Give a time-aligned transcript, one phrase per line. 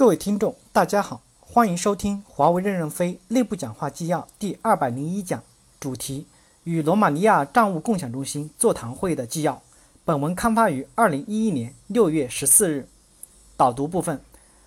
[0.00, 5.44] 各位听众，大家好，欢迎收听华为任正非内部讲话纪要第二百零一讲，
[5.78, 6.26] 主题
[6.64, 9.60] 与罗马尼亚账务共享中心座谈会的纪要。
[10.02, 12.88] 本文刊发于二零一一年六月十四日。
[13.58, 14.22] 导读部分：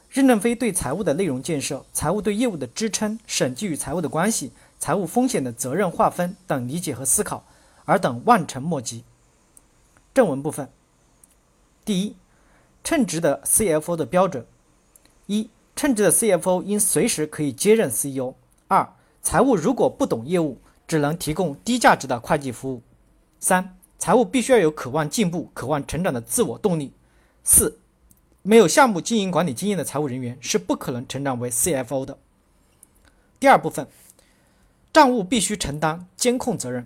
[0.08, 7.44] 任正非对财务的内容建设、财务对业务的支撑、审计与财务的关系、财务风险的责任划分等理解和思考，
[7.86, 9.04] 尔等望尘莫及。
[10.14, 10.70] 正文部分：
[11.84, 12.16] 第一。
[12.84, 14.46] 称职的 CFO 的标准：
[15.28, 18.36] 一、称职的 CFO 应随时可以接任 CEO；
[18.68, 22.82] 二、财务如果不懂业务，只能提供低价值的会计服务；
[23.40, 26.92] 三、财务必须要有渴望进步、渴望成长的自我动力；
[27.44, 27.80] 四、
[28.42, 32.18] 没有项目经营管理经验的财务人员是不可能成长为 CFO 的。
[33.40, 33.88] 第二部分，
[34.92, 36.86] 账务必须承担监控责任：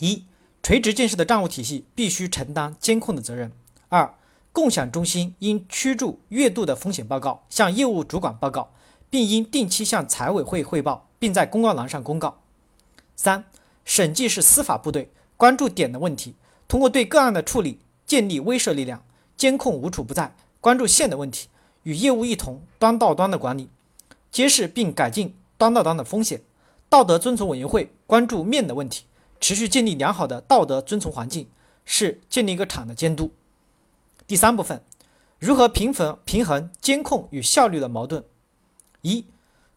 [0.00, 0.24] 一、
[0.62, 3.50] 垂直建设的账务体系必须承担监控的责任；
[3.88, 4.14] 二、
[4.52, 8.72] 共享中心应驱逐月度的风险报告，向业务主管报告，
[9.08, 12.40] 并应定期向财委会汇报，并在公告栏上公告。
[13.14, 13.44] 三、
[13.84, 16.34] 审计是司法部队，关注点的问题，
[16.66, 19.00] 通过对个案的处理建立威慑力量；
[19.36, 21.48] 监控无处不在，关注线的问题，
[21.84, 23.68] 与业务一同端到端的管理，
[24.30, 26.42] 揭示并改进端到端的风险。
[26.88, 29.04] 道德遵从委员会关注面的问题，
[29.38, 31.48] 持续建立良好的道德遵从环境，
[31.84, 33.30] 是建立一个厂的监督。
[34.28, 34.82] 第三部分，
[35.38, 38.22] 如何平衡平衡监控与效率的矛盾？
[39.00, 39.24] 一、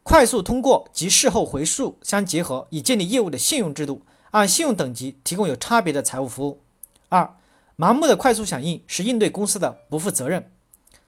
[0.03, 6.61] 快速通过及事后回溯相结合，以建立业务的信用制度，按信用等级提供有差别的财务服务。
[7.08, 7.33] 二、
[7.77, 10.52] 盲目的快速响应是应对公司的不负责任。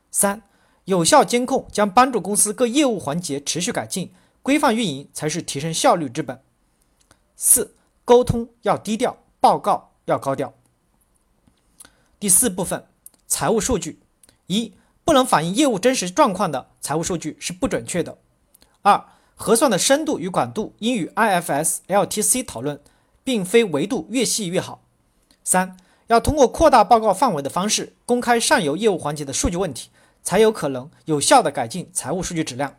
[0.10, 0.44] 三、
[0.86, 6.42] 有效监控将帮助公司各业务环节持续改进，规范运营才是提升效率之本。
[7.36, 10.54] 四、沟通要低调，报告要高调。
[12.18, 12.88] 第四部分。
[13.34, 14.00] 财务数据，
[14.46, 18.20] 一不能反映业务真实状况的财务数据是不准确的。
[18.84, 22.80] 二核算的深度与广度应与 IFS、LTC 讨论，
[23.24, 24.84] 并非维度越细越好。
[25.44, 25.76] 三
[26.06, 29.90] 要通过扩大报告范围的方式公开上游业务环节的数据问题，
[30.22, 32.76] 才有可能有效的改进财务数据质量。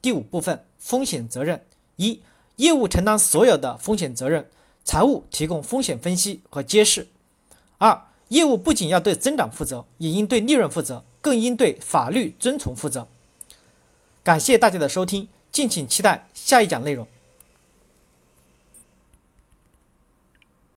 [0.00, 1.66] 第五部分风险责任，
[1.96, 2.22] 一
[2.56, 4.48] 业务承担所有的风险责任，
[4.82, 7.08] 财务提供风险分析和揭示。
[7.76, 13.06] 二业务不仅要对增长负责，也应对利润负责，更应对法律遵从负责。
[14.24, 17.06] 感谢大家的收听，敬请期待下一讲内容。